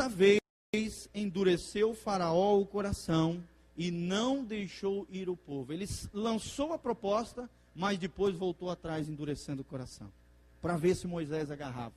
[0.00, 3.44] Desta vez endureceu Faraó o coração
[3.76, 5.74] e não deixou ir o povo.
[5.74, 10.10] Ele lançou a proposta, mas depois voltou atrás, endurecendo o coração,
[10.62, 11.92] para ver se Moisés agarrava.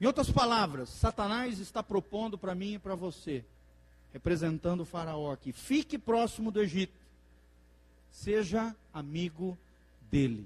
[0.00, 3.44] Em outras palavras, Satanás está propondo para mim e para você,
[4.12, 6.98] representando o Faraó aqui: fique próximo do Egito,
[8.10, 9.56] seja amigo
[10.10, 10.44] dele.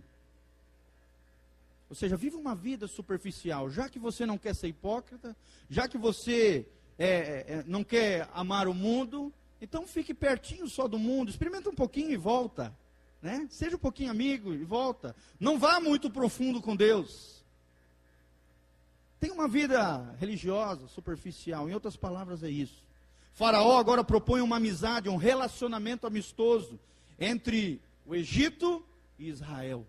[1.89, 3.71] Ou seja, viva uma vida superficial.
[3.71, 5.37] Já que você não quer ser hipócrita,
[5.71, 6.67] já que você
[6.99, 11.71] é, é, é, não quer amar o mundo, então fique pertinho só do mundo, experimenta
[11.71, 12.77] um pouquinho e volta.
[13.23, 13.47] Né?
[13.51, 15.15] Seja um pouquinho amigo e volta.
[15.39, 17.45] Não vá muito profundo com Deus.
[19.21, 21.69] Tem uma vida religiosa, superficial.
[21.69, 22.85] Em outras palavras, é isso.
[23.33, 26.79] Faraó agora propõe uma amizade, um relacionamento amistoso
[27.19, 28.85] entre o Egito
[29.19, 29.87] e Israel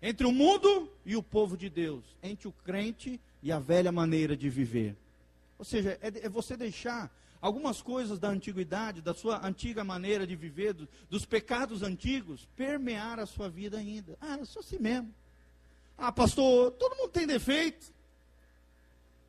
[0.00, 4.36] entre o mundo e o povo de Deus, entre o crente e a velha maneira
[4.36, 4.96] de viver.
[5.58, 7.10] Ou seja, é, é você deixar
[7.40, 13.18] algumas coisas da antiguidade, da sua antiga maneira de viver, do, dos pecados antigos, permear
[13.18, 14.16] a sua vida ainda.
[14.20, 15.14] Ah, eu sou assim mesmo.
[15.96, 17.94] Ah, pastor, todo mundo tem defeito.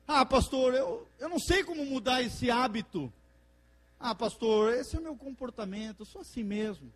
[0.06, 3.12] Ah, pastor, eu, eu não sei como mudar esse hábito.
[4.00, 6.92] Ah, pastor, esse é o meu comportamento, eu sou assim mesmo.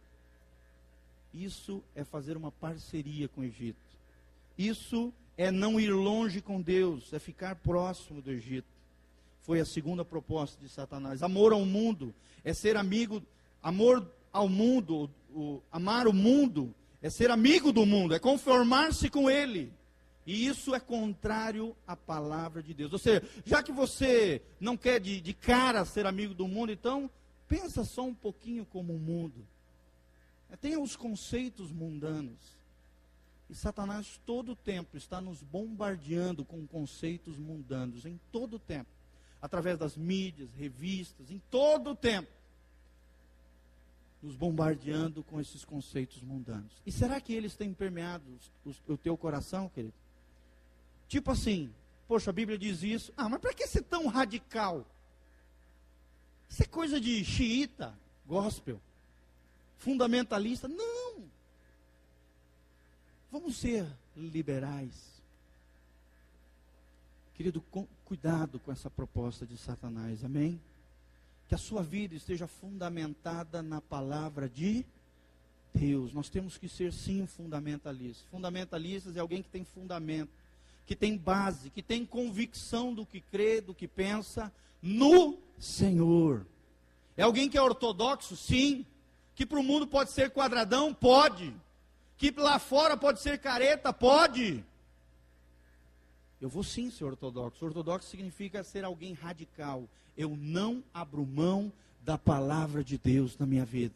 [1.33, 3.81] Isso é fazer uma parceria com o Egito.
[4.57, 8.69] Isso é não ir longe com Deus, é ficar próximo do Egito.
[9.41, 11.23] Foi a segunda proposta de Satanás.
[11.23, 13.23] Amor ao mundo é ser amigo,
[13.63, 19.31] amor ao mundo, o, amar o mundo é ser amigo do mundo, é conformar-se com
[19.31, 19.73] ele.
[20.25, 22.93] E isso é contrário à palavra de Deus.
[22.93, 27.11] Ou seja, já que você não quer de, de cara ser amigo do mundo, então
[27.49, 29.45] pensa só um pouquinho como o mundo.
[30.53, 32.61] É, tem os conceitos mundanos.
[33.49, 38.91] E Satanás todo o tempo está nos bombardeando com conceitos mundanos, em todo o tempo.
[39.41, 42.31] Através das mídias, revistas, em todo o tempo.
[44.23, 46.81] Nos bombardeando com esses conceitos mundanos.
[46.87, 48.25] E será que eles têm permeado
[48.65, 49.95] o, o teu coração, querido?
[51.09, 51.75] Tipo assim,
[52.07, 53.13] poxa, a Bíblia diz isso.
[53.17, 54.87] Ah, mas para que ser tão radical?
[56.49, 58.81] Isso é coisa de xiita, gospel
[59.83, 60.69] fundamentalista.
[60.69, 61.25] Não!
[63.31, 64.93] Vamos ser liberais.
[67.35, 67.61] Querido,
[68.05, 70.61] cuidado com essa proposta de Satanás, amém?
[71.49, 74.85] Que a sua vida esteja fundamentada na palavra de
[75.75, 76.13] Deus.
[76.13, 78.25] Nós temos que ser, sim, fundamentalistas.
[78.31, 80.31] Fundamentalistas é alguém que tem fundamento,
[80.87, 86.47] que tem base, que tem convicção do que crê, do que pensa no Senhor.
[87.17, 88.87] É alguém que é ortodoxo, sim,
[89.35, 90.93] que para o mundo pode ser quadradão?
[90.93, 91.55] Pode.
[92.17, 93.93] Que lá fora pode ser careta?
[93.93, 94.65] Pode.
[96.41, 97.65] Eu vou sim ser ortodoxo.
[97.65, 99.89] Ortodoxo significa ser alguém radical.
[100.17, 101.73] Eu não abro mão
[102.05, 103.95] da palavra de Deus na minha vida.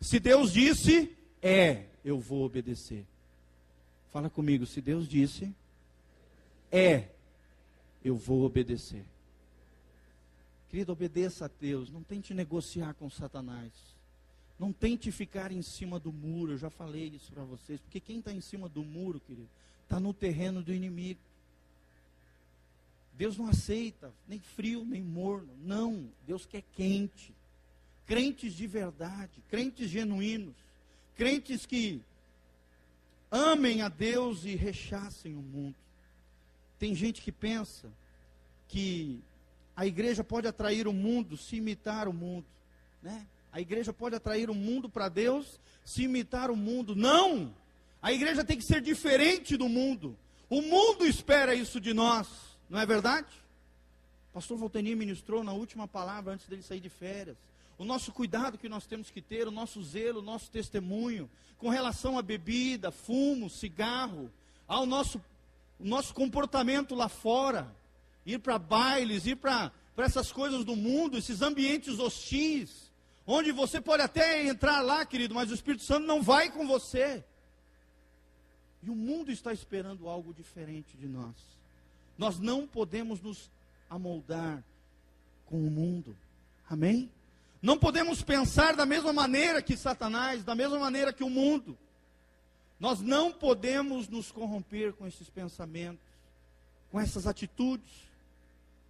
[0.00, 3.06] Se Deus disse, é, eu vou obedecer.
[4.12, 5.54] Fala comigo, se Deus disse,
[6.70, 7.08] é,
[8.04, 9.04] eu vou obedecer.
[10.68, 13.72] Querido, obedeça a Deus, não tente negociar com Satanás.
[14.58, 18.18] Não tente ficar em cima do muro, eu já falei isso para vocês, porque quem
[18.18, 19.48] está em cima do muro, querido,
[19.82, 21.20] está no terreno do inimigo.
[23.16, 25.48] Deus não aceita nem frio, nem morno.
[25.62, 27.32] Não, Deus quer quente.
[28.06, 30.54] Crentes de verdade, crentes genuínos,
[31.16, 32.02] crentes que
[33.30, 35.74] amem a Deus e rechacem o mundo.
[36.78, 37.90] Tem gente que pensa
[38.68, 39.20] que
[39.76, 42.46] a igreja pode atrair o mundo se imitar o mundo,
[43.02, 43.26] né?
[43.54, 46.96] A igreja pode atrair o mundo para Deus se imitar o mundo.
[46.96, 47.54] Não!
[48.02, 50.18] A igreja tem que ser diferente do mundo.
[50.50, 52.26] O mundo espera isso de nós,
[52.68, 53.28] não é verdade?
[54.30, 57.36] O pastor Volteni ministrou na última palavra antes dele sair de férias.
[57.78, 61.68] O nosso cuidado que nós temos que ter, o nosso zelo, o nosso testemunho com
[61.68, 64.32] relação à bebida, fumo, cigarro,
[64.66, 65.22] ao nosso,
[65.78, 67.72] nosso comportamento lá fora,
[68.26, 72.92] ir para bailes, ir para essas coisas do mundo, esses ambientes hostis
[73.26, 77.24] onde você pode até entrar lá, querido, mas o Espírito Santo não vai com você.
[78.82, 81.34] E o mundo está esperando algo diferente de nós.
[82.18, 83.50] Nós não podemos nos
[83.88, 84.62] amoldar
[85.46, 86.16] com o mundo.
[86.68, 87.10] Amém?
[87.62, 91.78] Não podemos pensar da mesma maneira que Satanás, da mesma maneira que o mundo.
[92.78, 96.04] Nós não podemos nos corromper com esses pensamentos,
[96.90, 97.90] com essas atitudes,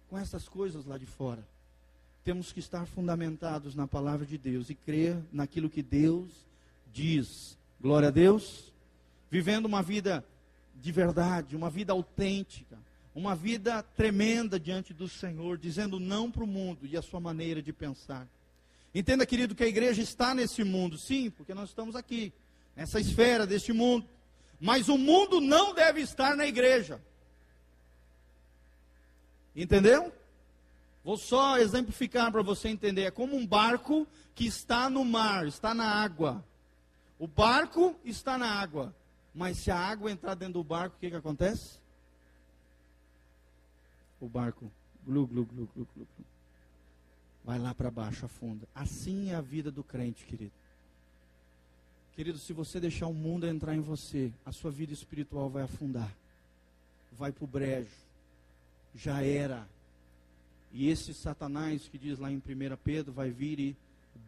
[0.09, 1.54] com essas coisas lá de fora
[2.25, 6.31] temos que estar fundamentados na palavra de Deus e crer naquilo que Deus
[6.91, 7.55] diz.
[7.79, 8.73] Glória a Deus.
[9.29, 10.25] Vivendo uma vida
[10.73, 12.79] de verdade, uma vida autêntica,
[13.13, 17.61] uma vida tremenda diante do Senhor, dizendo não para o mundo e a sua maneira
[17.61, 18.27] de pensar.
[18.93, 22.33] Entenda, querido, que a igreja está nesse mundo, sim, porque nós estamos aqui,
[22.75, 24.07] nessa esfera deste mundo.
[24.59, 26.99] Mas o mundo não deve estar na igreja.
[29.55, 30.11] Entendeu?
[31.05, 33.03] Vou só exemplificar para você entender.
[33.03, 36.43] É como um barco que está no mar, está na água.
[37.19, 38.93] O barco está na água.
[39.31, 41.77] Mas se a água entrar dentro do barco, o que, que acontece?
[44.19, 44.71] O barco,
[45.05, 46.25] glu, glu, glu, glu, glu, glu.
[47.43, 48.67] Vai lá para baixo, afunda.
[48.73, 50.53] Assim é a vida do crente, querido.
[52.15, 56.11] Querido, se você deixar o mundo entrar em você, a sua vida espiritual vai afundar.
[57.11, 57.91] Vai para o brejo.
[58.95, 59.67] Já era.
[60.77, 62.41] E esse Satanás que diz lá em 1
[62.83, 63.77] Pedro vai vir e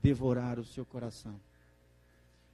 [0.02, 1.38] devorar o seu coração.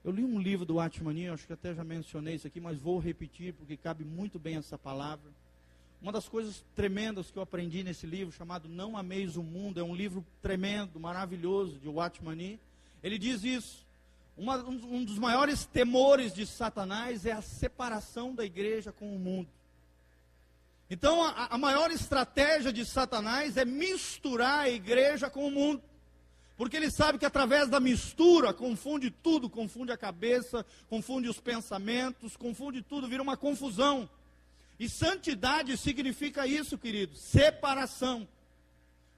[0.04, 2.98] Eu li um livro do Atmani, acho que até já mencionei isso aqui, mas vou
[2.98, 5.30] repetir porque cabe muito bem essa palavra.
[6.02, 9.84] Uma das coisas tremendas que eu aprendi nesse livro, chamado Não Ameis o Mundo, é
[9.84, 12.58] um livro tremendo, maravilhoso, de Watchmani.
[13.00, 13.86] Ele diz isso.
[14.36, 19.20] Uma, um, um dos maiores temores de Satanás é a separação da igreja com o
[19.20, 19.48] mundo.
[20.90, 25.82] Então, a, a maior estratégia de Satanás é misturar a igreja com o mundo.
[26.56, 32.36] Porque ele sabe que através da mistura confunde tudo, confunde a cabeça, confunde os pensamentos,
[32.36, 34.08] confunde tudo, vira uma confusão.
[34.78, 38.28] E santidade significa isso, querido: separação.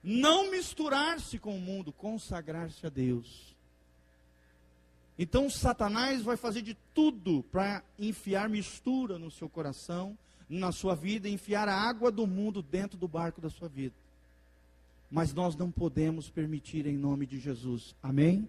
[0.02, 3.54] Não misturar-se com o mundo, consagrar-se a Deus.
[5.18, 10.16] Então Satanás vai fazer de tudo para enfiar mistura no seu coração,
[10.48, 13.94] na sua vida, enfiar a água do mundo dentro do barco da sua vida.
[15.10, 17.94] Mas nós não podemos permitir em nome de Jesus.
[18.02, 18.48] Amém?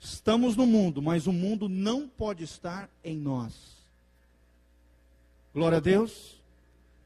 [0.00, 3.76] Estamos no mundo, mas o mundo não pode estar em nós.
[5.54, 6.40] Glória a Deus,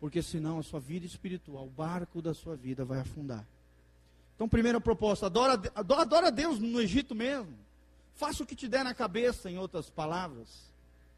[0.00, 3.44] porque senão a sua vida espiritual, o barco da sua vida vai afundar.
[4.34, 7.52] Então, primeira proposta, adora, adora Deus no Egito mesmo.
[8.14, 10.48] Faça o que te der na cabeça, em outras palavras.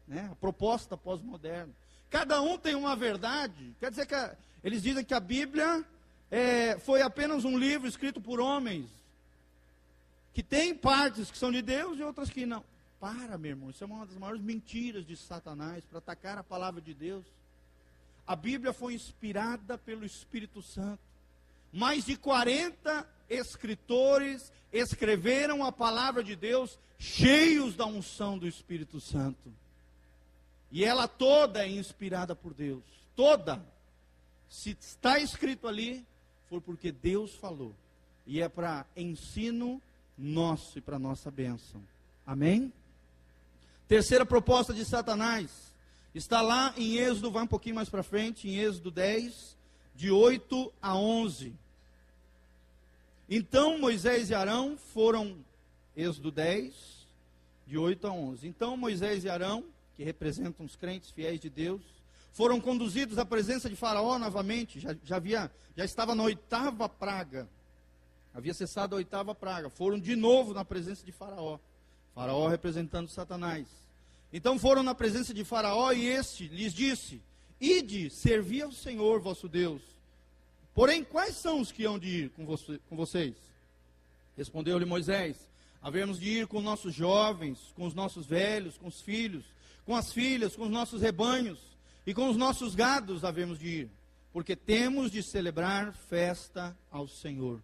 [0.07, 0.27] Né?
[0.31, 1.71] A proposta pós-moderna.
[2.09, 3.75] Cada um tem uma verdade.
[3.79, 5.85] Quer dizer que a, eles dizem que a Bíblia
[6.31, 8.87] é, foi apenas um livro escrito por homens.
[10.33, 12.63] Que tem partes que são de Deus e outras que não.
[12.99, 13.69] Para, meu irmão.
[13.69, 17.25] Isso é uma das maiores mentiras de Satanás para atacar a palavra de Deus.
[18.27, 20.99] A Bíblia foi inspirada pelo Espírito Santo.
[21.71, 29.53] Mais de 40 escritores escreveram a palavra de Deus cheios da unção do Espírito Santo.
[30.71, 32.83] E ela toda é inspirada por Deus.
[33.15, 33.63] Toda.
[34.47, 36.05] Se está escrito ali,
[36.47, 37.75] foi porque Deus falou.
[38.25, 39.81] E é para ensino
[40.17, 41.81] nosso e para nossa bênção.
[42.25, 42.71] Amém?
[43.87, 45.69] Terceira proposta de Satanás.
[46.13, 49.55] Está lá em Êxodo, vai um pouquinho mais para frente, em Êxodo 10,
[49.95, 51.55] de 8 a 11.
[53.29, 55.37] Então Moisés e Arão foram,
[55.95, 57.07] Êxodo 10,
[57.67, 58.47] de 8 a 11.
[58.47, 59.63] Então Moisés e Arão,
[59.99, 61.81] que representam os crentes fiéis de Deus,
[62.31, 64.79] foram conduzidos à presença de Faraó novamente.
[64.79, 67.49] Já, já, havia, já estava na oitava praga.
[68.33, 69.69] Havia cessado a oitava praga.
[69.69, 71.59] Foram de novo na presença de Faraó.
[72.15, 73.67] Faraó representando Satanás.
[74.31, 77.21] Então foram na presença de Faraó e este lhes disse:
[77.59, 79.81] Ide, servi ao Senhor vosso Deus
[80.73, 83.35] Porém, quais são os que hão de ir com, você, com vocês?
[84.37, 85.35] Respondeu-lhe Moisés:
[85.81, 89.43] Havemos de ir com nossos jovens, com os nossos velhos, com os filhos,
[89.89, 91.57] com as filhas, com os nossos rebanhos
[92.05, 93.89] e com os nossos gados havemos de ir,
[94.31, 97.59] porque temos de celebrar festa ao Senhor.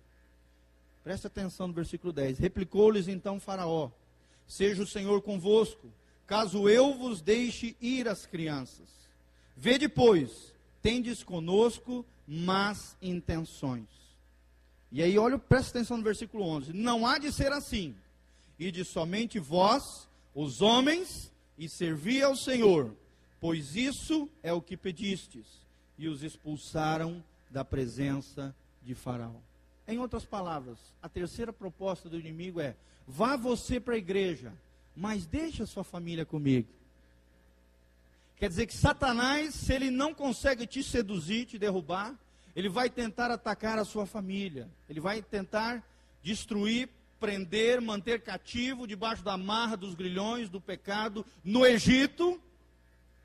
[1.03, 2.39] Preste atenção no versículo 10.
[2.39, 3.91] Replicou-lhes então Faraó:
[4.47, 5.87] Seja o Senhor convosco,
[6.25, 8.89] caso eu vos deixe ir as crianças.
[9.55, 10.51] Vede, pois,
[10.81, 13.87] tendes conosco más intenções.
[14.91, 17.95] E aí, olha, presta atenção no versículo 11: Não há de ser assim,
[18.57, 22.95] e de somente vós, os homens, e servi ao Senhor,
[23.39, 25.45] pois isso é o que pedistes.
[25.97, 29.39] E os expulsaram da presença de Faraó.
[29.87, 32.75] Em outras palavras, a terceira proposta do inimigo é:
[33.07, 34.51] vá você para a igreja,
[34.95, 36.67] mas deixe a sua família comigo.
[38.37, 42.13] Quer dizer que Satanás, se ele não consegue te seduzir, te derrubar,
[42.55, 45.83] ele vai tentar atacar a sua família, ele vai tentar
[46.21, 52.41] destruir, prender, manter cativo, debaixo da marra dos grilhões do pecado, no Egito,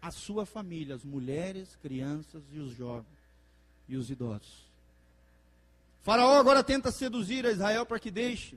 [0.00, 3.18] a sua família, as mulheres, crianças e os jovens
[3.88, 4.68] e os idosos.
[6.02, 8.56] Faraó agora tenta seduzir a Israel para que deixe